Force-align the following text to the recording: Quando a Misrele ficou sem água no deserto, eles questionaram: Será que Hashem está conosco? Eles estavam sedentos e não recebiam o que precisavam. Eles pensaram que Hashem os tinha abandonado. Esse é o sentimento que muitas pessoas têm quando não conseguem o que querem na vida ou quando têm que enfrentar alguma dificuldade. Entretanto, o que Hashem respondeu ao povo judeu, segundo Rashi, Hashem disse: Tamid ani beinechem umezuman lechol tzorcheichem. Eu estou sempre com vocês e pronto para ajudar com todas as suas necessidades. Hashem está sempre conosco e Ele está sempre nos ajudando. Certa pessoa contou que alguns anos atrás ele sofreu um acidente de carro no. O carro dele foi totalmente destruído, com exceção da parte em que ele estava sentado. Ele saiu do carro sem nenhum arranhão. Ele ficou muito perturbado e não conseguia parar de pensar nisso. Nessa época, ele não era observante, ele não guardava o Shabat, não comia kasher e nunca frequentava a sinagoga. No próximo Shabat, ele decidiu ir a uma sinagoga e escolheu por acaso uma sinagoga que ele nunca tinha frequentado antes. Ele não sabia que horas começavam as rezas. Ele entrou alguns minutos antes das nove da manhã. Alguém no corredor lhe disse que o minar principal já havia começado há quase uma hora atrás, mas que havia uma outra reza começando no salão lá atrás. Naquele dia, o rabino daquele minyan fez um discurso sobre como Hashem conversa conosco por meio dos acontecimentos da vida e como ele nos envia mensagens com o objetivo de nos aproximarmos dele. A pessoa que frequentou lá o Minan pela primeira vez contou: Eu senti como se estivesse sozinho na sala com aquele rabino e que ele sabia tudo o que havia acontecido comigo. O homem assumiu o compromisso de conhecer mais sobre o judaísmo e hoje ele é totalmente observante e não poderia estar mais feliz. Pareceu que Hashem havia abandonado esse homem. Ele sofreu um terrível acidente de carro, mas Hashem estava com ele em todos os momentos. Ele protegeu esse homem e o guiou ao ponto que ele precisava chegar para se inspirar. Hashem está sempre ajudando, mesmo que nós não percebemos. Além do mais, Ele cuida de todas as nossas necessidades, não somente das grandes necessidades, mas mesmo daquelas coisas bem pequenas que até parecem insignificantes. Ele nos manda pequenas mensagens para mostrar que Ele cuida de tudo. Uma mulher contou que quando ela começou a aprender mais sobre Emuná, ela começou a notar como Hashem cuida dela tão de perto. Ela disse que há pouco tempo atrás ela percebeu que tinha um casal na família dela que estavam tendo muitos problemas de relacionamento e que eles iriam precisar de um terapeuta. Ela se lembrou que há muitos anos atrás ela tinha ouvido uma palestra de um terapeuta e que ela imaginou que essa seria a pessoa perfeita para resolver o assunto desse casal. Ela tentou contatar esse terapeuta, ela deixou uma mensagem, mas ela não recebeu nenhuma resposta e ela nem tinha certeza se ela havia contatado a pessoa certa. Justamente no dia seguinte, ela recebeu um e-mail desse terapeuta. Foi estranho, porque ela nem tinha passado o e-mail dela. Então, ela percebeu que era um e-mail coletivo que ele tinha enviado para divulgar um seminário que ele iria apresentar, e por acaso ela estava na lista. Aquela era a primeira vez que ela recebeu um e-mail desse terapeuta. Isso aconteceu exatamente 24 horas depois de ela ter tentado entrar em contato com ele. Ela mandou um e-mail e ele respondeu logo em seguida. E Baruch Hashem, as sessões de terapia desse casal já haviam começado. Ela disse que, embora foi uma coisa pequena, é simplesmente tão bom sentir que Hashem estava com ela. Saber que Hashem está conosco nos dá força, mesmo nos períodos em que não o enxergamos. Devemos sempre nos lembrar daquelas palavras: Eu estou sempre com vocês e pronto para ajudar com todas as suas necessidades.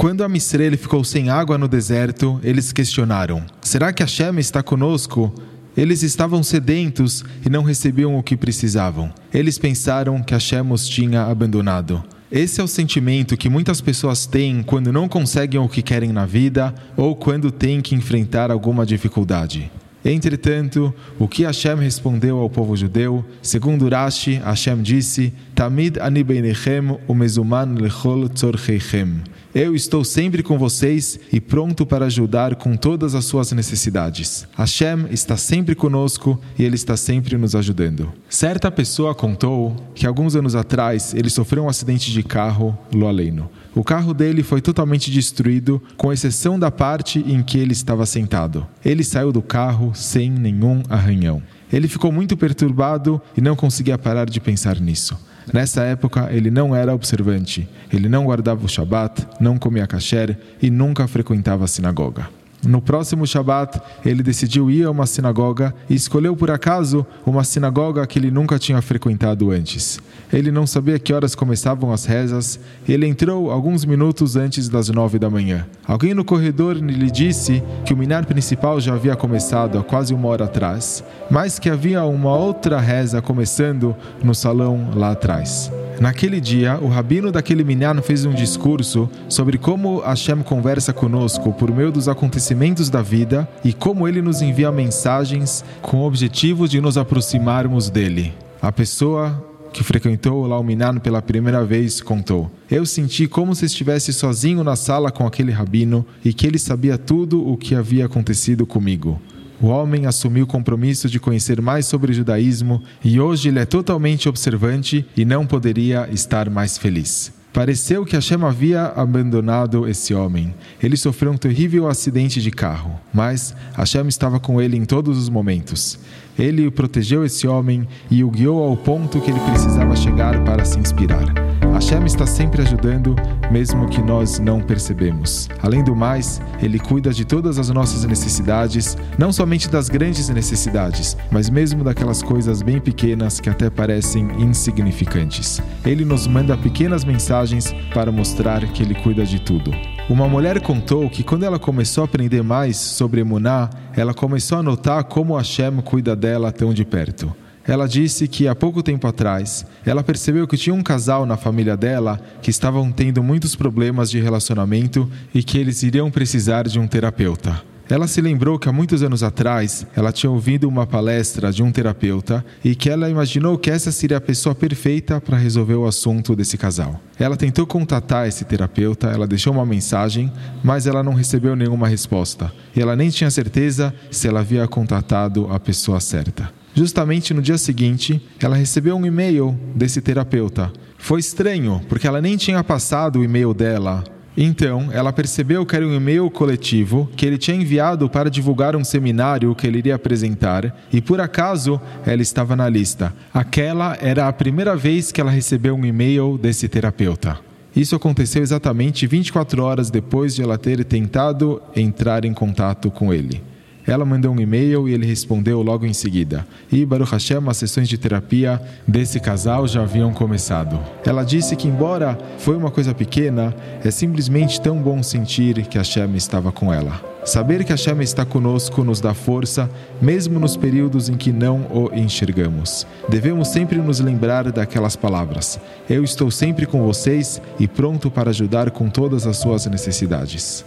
Quando 0.00 0.24
a 0.24 0.28
Misrele 0.30 0.78
ficou 0.78 1.04
sem 1.04 1.28
água 1.28 1.58
no 1.58 1.68
deserto, 1.68 2.40
eles 2.42 2.72
questionaram: 2.72 3.44
Será 3.60 3.92
que 3.92 4.02
Hashem 4.02 4.38
está 4.38 4.62
conosco? 4.62 5.30
Eles 5.76 6.02
estavam 6.02 6.42
sedentos 6.42 7.22
e 7.44 7.50
não 7.50 7.62
recebiam 7.62 8.18
o 8.18 8.22
que 8.22 8.34
precisavam. 8.34 9.12
Eles 9.30 9.58
pensaram 9.58 10.22
que 10.22 10.32
Hashem 10.32 10.72
os 10.72 10.88
tinha 10.88 11.24
abandonado. 11.24 12.02
Esse 12.32 12.62
é 12.62 12.64
o 12.64 12.66
sentimento 12.66 13.36
que 13.36 13.50
muitas 13.50 13.82
pessoas 13.82 14.24
têm 14.24 14.62
quando 14.62 14.90
não 14.90 15.06
conseguem 15.06 15.60
o 15.60 15.68
que 15.68 15.82
querem 15.82 16.14
na 16.14 16.24
vida 16.24 16.74
ou 16.96 17.14
quando 17.14 17.50
têm 17.50 17.82
que 17.82 17.94
enfrentar 17.94 18.50
alguma 18.50 18.86
dificuldade. 18.86 19.70
Entretanto, 20.02 20.94
o 21.18 21.28
que 21.28 21.44
Hashem 21.44 21.76
respondeu 21.76 22.38
ao 22.38 22.48
povo 22.48 22.74
judeu, 22.74 23.22
segundo 23.42 23.86
Rashi, 23.86 24.40
Hashem 24.42 24.80
disse: 24.80 25.34
Tamid 25.54 25.98
ani 26.00 26.24
beinechem 26.24 26.96
umezuman 27.06 27.74
lechol 27.74 28.30
tzorcheichem. 28.30 29.20
Eu 29.52 29.74
estou 29.74 30.04
sempre 30.04 30.44
com 30.44 30.56
vocês 30.56 31.18
e 31.32 31.40
pronto 31.40 31.84
para 31.84 32.06
ajudar 32.06 32.54
com 32.54 32.76
todas 32.76 33.16
as 33.16 33.24
suas 33.24 33.50
necessidades. 33.50 34.46
Hashem 34.56 35.06
está 35.10 35.36
sempre 35.36 35.74
conosco 35.74 36.40
e 36.56 36.62
Ele 36.62 36.76
está 36.76 36.96
sempre 36.96 37.36
nos 37.36 37.56
ajudando. 37.56 38.12
Certa 38.28 38.70
pessoa 38.70 39.12
contou 39.12 39.74
que 39.92 40.06
alguns 40.06 40.36
anos 40.36 40.54
atrás 40.54 41.14
ele 41.14 41.28
sofreu 41.28 41.64
um 41.64 41.68
acidente 41.68 42.12
de 42.12 42.22
carro 42.22 42.78
no. 42.94 43.50
O 43.74 43.82
carro 43.82 44.14
dele 44.14 44.44
foi 44.44 44.60
totalmente 44.60 45.10
destruído, 45.10 45.82
com 45.96 46.12
exceção 46.12 46.56
da 46.56 46.70
parte 46.70 47.18
em 47.18 47.42
que 47.42 47.58
ele 47.58 47.72
estava 47.72 48.06
sentado. 48.06 48.64
Ele 48.84 49.02
saiu 49.02 49.32
do 49.32 49.42
carro 49.42 49.92
sem 49.94 50.30
nenhum 50.30 50.82
arranhão. 50.88 51.42
Ele 51.72 51.88
ficou 51.88 52.12
muito 52.12 52.36
perturbado 52.36 53.20
e 53.36 53.40
não 53.40 53.56
conseguia 53.56 53.98
parar 53.98 54.30
de 54.30 54.40
pensar 54.40 54.80
nisso. 54.80 55.18
Nessa 55.52 55.82
época, 55.82 56.28
ele 56.30 56.50
não 56.50 56.74
era 56.74 56.94
observante, 56.94 57.68
ele 57.92 58.08
não 58.08 58.24
guardava 58.24 58.64
o 58.64 58.68
Shabat, 58.68 59.26
não 59.40 59.58
comia 59.58 59.86
kasher 59.86 60.36
e 60.62 60.70
nunca 60.70 61.08
frequentava 61.08 61.64
a 61.64 61.68
sinagoga. 61.68 62.39
No 62.62 62.82
próximo 62.82 63.26
Shabat, 63.26 63.80
ele 64.04 64.22
decidiu 64.22 64.70
ir 64.70 64.84
a 64.84 64.90
uma 64.90 65.06
sinagoga 65.06 65.74
e 65.88 65.94
escolheu 65.94 66.36
por 66.36 66.50
acaso 66.50 67.06
uma 67.24 67.42
sinagoga 67.42 68.06
que 68.06 68.18
ele 68.18 68.30
nunca 68.30 68.58
tinha 68.58 68.82
frequentado 68.82 69.50
antes. 69.50 69.98
Ele 70.32 70.50
não 70.50 70.66
sabia 70.66 70.98
que 70.98 71.12
horas 71.12 71.34
começavam 71.34 71.92
as 71.92 72.04
rezas. 72.04 72.60
Ele 72.86 73.06
entrou 73.06 73.50
alguns 73.50 73.84
minutos 73.84 74.36
antes 74.36 74.68
das 74.68 74.90
nove 74.90 75.18
da 75.18 75.30
manhã. 75.30 75.66
Alguém 75.86 76.12
no 76.12 76.24
corredor 76.24 76.76
lhe 76.76 77.10
disse 77.10 77.62
que 77.84 77.94
o 77.94 77.96
minar 77.96 78.26
principal 78.26 78.80
já 78.80 78.94
havia 78.94 79.16
começado 79.16 79.78
há 79.78 79.82
quase 79.82 80.12
uma 80.12 80.28
hora 80.28 80.44
atrás, 80.44 81.02
mas 81.30 81.58
que 81.58 81.70
havia 81.70 82.04
uma 82.04 82.36
outra 82.36 82.78
reza 82.78 83.22
começando 83.22 83.96
no 84.22 84.34
salão 84.34 84.90
lá 84.94 85.12
atrás. 85.12 85.72
Naquele 86.00 86.40
dia, 86.40 86.78
o 86.80 86.88
rabino 86.88 87.30
daquele 87.30 87.62
minyan 87.62 88.00
fez 88.00 88.24
um 88.24 88.32
discurso 88.32 89.06
sobre 89.28 89.58
como 89.58 89.98
Hashem 89.98 90.38
conversa 90.42 90.94
conosco 90.94 91.52
por 91.52 91.70
meio 91.70 91.92
dos 91.92 92.08
acontecimentos 92.08 92.88
da 92.88 93.02
vida 93.02 93.46
e 93.62 93.74
como 93.74 94.08
ele 94.08 94.22
nos 94.22 94.40
envia 94.40 94.72
mensagens 94.72 95.62
com 95.82 95.98
o 95.98 96.06
objetivo 96.06 96.66
de 96.66 96.80
nos 96.80 96.96
aproximarmos 96.96 97.90
dele. 97.90 98.32
A 98.62 98.72
pessoa 98.72 99.46
que 99.74 99.84
frequentou 99.84 100.46
lá 100.46 100.58
o 100.58 100.64
Minan 100.64 100.96
pela 100.96 101.20
primeira 101.20 101.62
vez 101.66 102.00
contou: 102.00 102.50
Eu 102.70 102.86
senti 102.86 103.28
como 103.28 103.54
se 103.54 103.66
estivesse 103.66 104.10
sozinho 104.10 104.64
na 104.64 104.76
sala 104.76 105.10
com 105.10 105.26
aquele 105.26 105.52
rabino 105.52 106.06
e 106.24 106.32
que 106.32 106.46
ele 106.46 106.58
sabia 106.58 106.96
tudo 106.96 107.46
o 107.46 107.58
que 107.58 107.74
havia 107.74 108.06
acontecido 108.06 108.66
comigo. 108.66 109.20
O 109.60 109.66
homem 109.66 110.06
assumiu 110.06 110.44
o 110.44 110.46
compromisso 110.46 111.08
de 111.08 111.20
conhecer 111.20 111.60
mais 111.60 111.84
sobre 111.84 112.12
o 112.12 112.14
judaísmo 112.14 112.82
e 113.04 113.20
hoje 113.20 113.48
ele 113.50 113.58
é 113.58 113.66
totalmente 113.66 114.28
observante 114.28 115.04
e 115.14 115.24
não 115.24 115.46
poderia 115.46 116.08
estar 116.10 116.48
mais 116.48 116.78
feliz. 116.78 117.32
Pareceu 117.52 118.04
que 118.04 118.14
Hashem 118.14 118.42
havia 118.44 118.86
abandonado 118.86 119.86
esse 119.88 120.14
homem. 120.14 120.54
Ele 120.80 120.96
sofreu 120.96 121.32
um 121.32 121.36
terrível 121.36 121.88
acidente 121.88 122.40
de 122.40 122.50
carro, 122.50 122.98
mas 123.12 123.54
Hashem 123.74 124.06
estava 124.06 124.38
com 124.38 124.62
ele 124.62 124.76
em 124.76 124.84
todos 124.84 125.18
os 125.18 125.28
momentos. 125.28 125.98
Ele 126.38 126.70
protegeu 126.70 127.24
esse 127.24 127.46
homem 127.48 127.86
e 128.10 128.22
o 128.22 128.30
guiou 128.30 128.62
ao 128.62 128.76
ponto 128.76 129.20
que 129.20 129.30
ele 129.30 129.40
precisava 129.40 129.96
chegar 129.96 130.42
para 130.44 130.64
se 130.64 130.78
inspirar. 130.78 131.49
Hashem 131.72 132.04
está 132.04 132.26
sempre 132.26 132.62
ajudando, 132.62 133.14
mesmo 133.50 133.88
que 133.88 134.02
nós 134.02 134.38
não 134.38 134.60
percebemos. 134.60 135.48
Além 135.62 135.82
do 135.82 135.94
mais, 135.94 136.40
Ele 136.60 136.78
cuida 136.78 137.12
de 137.12 137.24
todas 137.24 137.58
as 137.58 137.70
nossas 137.70 138.04
necessidades, 138.04 138.96
não 139.16 139.32
somente 139.32 139.68
das 139.68 139.88
grandes 139.88 140.28
necessidades, 140.28 141.16
mas 141.30 141.48
mesmo 141.48 141.84
daquelas 141.84 142.22
coisas 142.22 142.60
bem 142.62 142.80
pequenas 142.80 143.40
que 143.40 143.48
até 143.48 143.70
parecem 143.70 144.28
insignificantes. 144.38 145.60
Ele 145.84 146.04
nos 146.04 146.26
manda 146.26 146.56
pequenas 146.56 147.04
mensagens 147.04 147.74
para 147.94 148.12
mostrar 148.12 148.60
que 148.72 148.82
Ele 148.82 148.94
cuida 148.94 149.24
de 149.24 149.40
tudo. 149.40 149.70
Uma 150.08 150.28
mulher 150.28 150.60
contou 150.60 151.08
que 151.08 151.22
quando 151.22 151.44
ela 151.44 151.58
começou 151.58 152.02
a 152.02 152.04
aprender 152.04 152.42
mais 152.42 152.76
sobre 152.76 153.20
Emuná, 153.20 153.70
ela 153.96 154.12
começou 154.12 154.58
a 154.58 154.62
notar 154.62 155.04
como 155.04 155.36
Hashem 155.36 155.76
cuida 155.82 156.16
dela 156.16 156.50
tão 156.50 156.74
de 156.74 156.84
perto. 156.84 157.34
Ela 157.70 157.86
disse 157.86 158.26
que 158.26 158.48
há 158.48 158.54
pouco 158.54 158.82
tempo 158.82 159.06
atrás 159.06 159.64
ela 159.86 160.02
percebeu 160.02 160.44
que 160.48 160.56
tinha 160.56 160.74
um 160.74 160.82
casal 160.82 161.24
na 161.24 161.36
família 161.36 161.76
dela 161.76 162.20
que 162.42 162.50
estavam 162.50 162.90
tendo 162.90 163.22
muitos 163.22 163.54
problemas 163.54 164.10
de 164.10 164.18
relacionamento 164.18 165.08
e 165.32 165.40
que 165.40 165.56
eles 165.56 165.84
iriam 165.84 166.10
precisar 166.10 166.66
de 166.66 166.80
um 166.80 166.88
terapeuta. 166.88 167.62
Ela 167.88 168.08
se 168.08 168.20
lembrou 168.20 168.58
que 168.58 168.68
há 168.68 168.72
muitos 168.72 169.04
anos 169.04 169.22
atrás 169.22 169.86
ela 169.94 170.10
tinha 170.10 170.32
ouvido 170.32 170.68
uma 170.68 170.84
palestra 170.84 171.52
de 171.52 171.62
um 171.62 171.70
terapeuta 171.70 172.44
e 172.64 172.74
que 172.74 172.90
ela 172.90 173.08
imaginou 173.08 173.56
que 173.56 173.70
essa 173.70 173.92
seria 173.92 174.16
a 174.16 174.20
pessoa 174.20 174.52
perfeita 174.52 175.20
para 175.20 175.38
resolver 175.38 175.74
o 175.74 175.86
assunto 175.86 176.34
desse 176.34 176.58
casal. 176.58 177.00
Ela 177.20 177.36
tentou 177.36 177.68
contatar 177.68 178.26
esse 178.26 178.44
terapeuta, 178.44 179.06
ela 179.10 179.28
deixou 179.28 179.52
uma 179.52 179.64
mensagem, 179.64 180.32
mas 180.60 180.88
ela 180.88 181.04
não 181.04 181.14
recebeu 181.14 181.54
nenhuma 181.54 181.86
resposta 181.86 182.52
e 182.74 182.82
ela 182.82 182.96
nem 182.96 183.10
tinha 183.10 183.30
certeza 183.30 183.94
se 184.10 184.26
ela 184.26 184.40
havia 184.40 184.66
contatado 184.66 185.46
a 185.52 185.60
pessoa 185.60 186.00
certa. 186.00 186.58
Justamente 186.74 187.34
no 187.34 187.42
dia 187.42 187.58
seguinte, 187.58 188.22
ela 188.40 188.56
recebeu 188.56 188.96
um 188.96 189.04
e-mail 189.04 189.58
desse 189.74 190.00
terapeuta. 190.00 190.72
Foi 190.98 191.20
estranho, 191.20 191.80
porque 191.88 192.06
ela 192.06 192.20
nem 192.20 192.36
tinha 192.36 192.62
passado 192.62 193.18
o 193.18 193.24
e-mail 193.24 193.52
dela. 193.52 194.04
Então, 194.36 194.88
ela 194.92 195.12
percebeu 195.12 195.66
que 195.66 195.74
era 195.74 195.86
um 195.86 195.94
e-mail 195.94 196.30
coletivo 196.30 197.10
que 197.16 197.26
ele 197.26 197.36
tinha 197.36 197.56
enviado 197.56 198.08
para 198.08 198.30
divulgar 198.30 198.76
um 198.76 198.84
seminário 198.84 199.54
que 199.54 199.66
ele 199.66 199.78
iria 199.78 199.96
apresentar, 199.96 200.74
e 200.92 201.00
por 201.00 201.20
acaso 201.20 201.80
ela 202.06 202.22
estava 202.22 202.54
na 202.54 202.68
lista. 202.68 203.12
Aquela 203.34 203.98
era 204.00 204.28
a 204.28 204.32
primeira 204.32 204.76
vez 204.76 205.10
que 205.10 205.20
ela 205.20 205.30
recebeu 205.30 205.74
um 205.74 205.84
e-mail 205.84 206.38
desse 206.38 206.68
terapeuta. 206.68 207.38
Isso 207.74 207.94
aconteceu 207.94 208.42
exatamente 208.42 209.06
24 209.06 209.62
horas 209.62 209.90
depois 209.90 210.34
de 210.34 210.42
ela 210.42 210.58
ter 210.58 210.84
tentado 210.84 211.60
entrar 211.74 212.24
em 212.24 212.32
contato 212.32 212.90
com 212.90 213.12
ele. 213.12 213.42
Ela 213.90 214.04
mandou 214.04 214.32
um 214.32 214.40
e-mail 214.40 214.88
e 214.88 214.94
ele 214.94 215.04
respondeu 215.04 215.60
logo 215.62 215.84
em 215.84 215.92
seguida. 215.92 216.46
E 216.70 216.86
Baruch 216.86 217.10
Hashem, 217.10 217.40
as 217.48 217.56
sessões 217.56 217.88
de 217.88 217.98
terapia 217.98 218.62
desse 218.86 219.18
casal 219.18 219.66
já 219.66 219.82
haviam 219.82 220.12
começado. 220.12 220.78
Ela 221.04 221.24
disse 221.24 221.56
que, 221.56 221.66
embora 221.66 222.16
foi 222.38 222.56
uma 222.56 222.70
coisa 222.70 222.94
pequena, 222.94 223.52
é 223.84 223.90
simplesmente 223.90 224.60
tão 224.60 224.80
bom 224.80 225.02
sentir 225.02 225.66
que 225.66 225.76
Hashem 225.76 226.14
estava 226.14 226.52
com 226.52 226.72
ela. 226.72 227.02
Saber 227.24 227.64
que 227.64 227.72
Hashem 227.72 228.00
está 228.00 228.24
conosco 228.24 228.84
nos 228.84 229.00
dá 229.00 229.12
força, 229.12 229.68
mesmo 230.00 230.38
nos 230.38 230.56
períodos 230.56 231.08
em 231.08 231.16
que 231.16 231.32
não 231.32 231.62
o 231.62 231.90
enxergamos. 231.92 232.86
Devemos 233.08 233.48
sempre 233.48 233.78
nos 233.78 233.98
lembrar 233.98 234.52
daquelas 234.52 234.94
palavras: 234.94 235.58
Eu 235.88 236.04
estou 236.04 236.30
sempre 236.30 236.64
com 236.64 236.86
vocês 236.86 237.42
e 237.58 237.66
pronto 237.66 238.08
para 238.08 238.30
ajudar 238.30 238.70
com 238.70 238.88
todas 238.88 239.26
as 239.26 239.36
suas 239.36 239.66
necessidades. 239.66 240.64